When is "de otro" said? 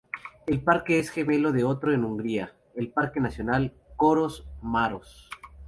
1.51-1.93